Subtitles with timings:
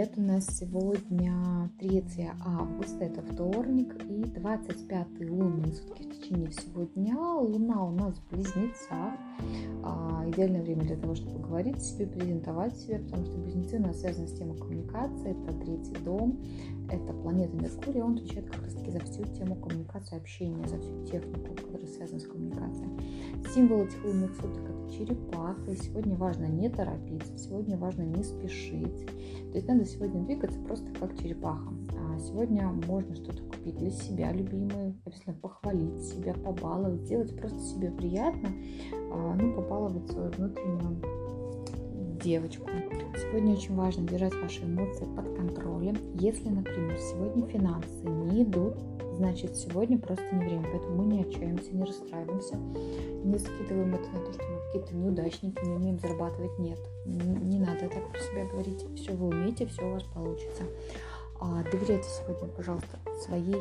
[0.00, 0.16] привет!
[0.16, 7.18] У нас сегодня 3 августа, это вторник, и 25 лунные сутки в течение всего дня.
[7.18, 9.14] Луна у нас в близнецах.
[9.82, 14.00] А, идеальное время для того, чтобы говорить себе, презентовать себя, потому что близнецы у нас
[14.00, 16.38] связаны с темой коммуникации, это третий дом,
[16.90, 21.04] это планета Меркурий, он отвечает как раз таки за всю тему коммуникации, общения, за всю
[21.06, 22.88] технику, которая связана с коммуникацией.
[23.54, 29.06] Символ этих лунных суток это черепаха, и сегодня важно не торопиться, сегодня важно не спешить,
[29.50, 31.72] то есть надо сегодня двигаться просто как черепаха.
[31.98, 37.90] А сегодня можно что-то купить для себя, любимое, обязательно похвалить себя, побаловать, сделать просто себе
[37.90, 38.48] приятно,
[39.12, 41.02] а, ну, побаловать свою внутреннюю
[42.22, 42.68] девочку.
[43.16, 45.96] Сегодня очень важно держать ваши эмоции под контролем.
[46.14, 48.74] Если, например, сегодня финансы не идут,
[49.16, 50.66] значит сегодня просто не время.
[50.70, 55.64] Поэтому мы не отчаиваемся, не расстраиваемся, не скидываем это на то, что мы какие-то неудачники,
[55.64, 56.58] не умеем зарабатывать.
[56.58, 58.84] Нет, не надо так про себя говорить.
[58.96, 60.64] Все вы умеете, все у вас получится.
[61.40, 63.60] А, доверяйте сегодня, пожалуйста, своей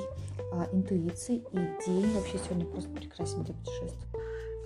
[0.52, 4.08] а, интуиции и день вообще сегодня просто прекрасен для путешествия.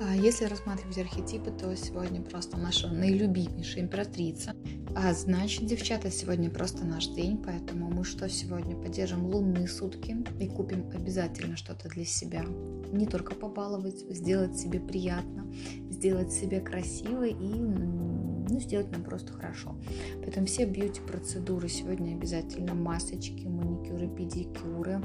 [0.05, 4.53] А если рассматривать архетипы, то сегодня просто наша наилюбимейшая императрица.
[4.95, 10.47] А значит, девчата, сегодня просто наш день, поэтому мы что сегодня поддержим лунные сутки и
[10.47, 12.43] купим обязательно что-то для себя.
[12.91, 15.51] Не только побаловать, сделать себе приятно,
[15.89, 19.77] сделать себе красиво и ну, сделать нам просто хорошо.
[20.21, 25.01] Поэтому все бьюти-процедуры сегодня обязательно масочки, маникюры, педикюры,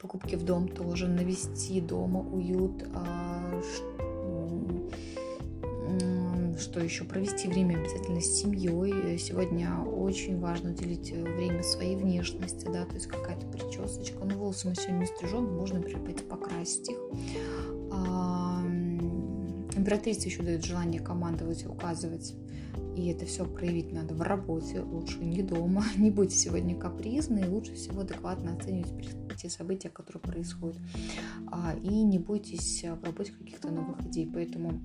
[0.00, 3.60] покупки в дом тоже, навести дома уют, а,
[6.58, 9.18] что еще, провести время обязательно с семьей.
[9.18, 14.24] Сегодня очень важно уделить время своей внешности, да, то есть какая-то причесочка.
[14.24, 16.98] Ну, волосы мы сегодня не стрижем, можно, пойти покрасить их.
[19.80, 22.34] Императрица еще дает желание командовать, указывать
[22.94, 25.86] и это все проявить надо в работе, лучше не дома.
[25.96, 28.92] Не будьте сегодня капризны, и лучше всего адекватно оценивать
[29.40, 30.76] те события, которые происходят.
[31.46, 34.30] А, и не бойтесь в работе каких-то новых идей.
[34.30, 34.82] Поэтому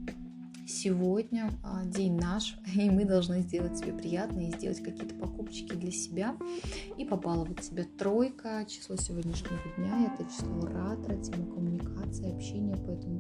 [0.66, 5.92] сегодня а, день наш, и мы должны сделать себе приятно и сделать какие-то покупочки для
[5.92, 6.36] себя
[6.98, 7.86] и побаловать себя.
[7.98, 13.20] Тройка, число сегодняшнего дня, это число ратра, тема коммуникации, общения, поэтому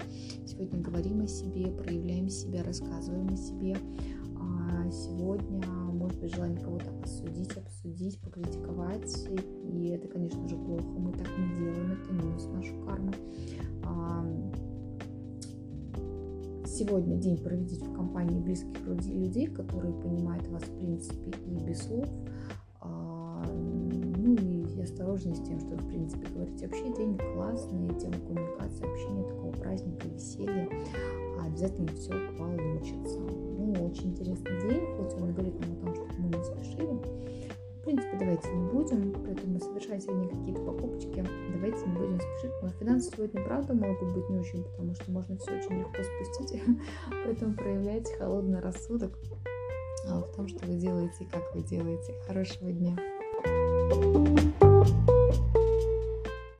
[0.55, 3.75] сегодня говорим о себе, проявляем себя, рассказываем о себе,
[4.37, 9.27] а сегодня может быть желание кого-то осудить, обсудить, покритиковать.
[9.63, 10.85] И это, конечно же, плохо.
[10.85, 13.11] Мы так не делаем, это минус нашу карму.
[13.83, 14.25] А,
[16.65, 22.07] сегодня день проведите в компании близких людей, которые понимают вас в принципе и без слов.
[22.79, 23.43] А,
[24.85, 26.67] осторожнее с тем, что в принципе говорите.
[26.67, 30.69] Вообще день классный, тема коммуникации, общения, такого праздника, веселья.
[31.41, 33.19] Обязательно все получится
[33.85, 36.99] очень интересный день, хоть он говорит нам о том, что мы не спешили.
[37.79, 42.51] В принципе, давайте не будем, поэтому совершать сегодня какие-то покупочки, давайте не будем спешить.
[42.61, 46.63] Но финансы сегодня, правда, могут быть не очень, потому что можно все очень легко спустить,
[47.23, 49.11] поэтому проявляйте холодный рассудок
[50.09, 52.13] а, в том, что вы делаете и как вы делаете.
[52.27, 52.97] Хорошего дня!
[53.87, 54.54] thank you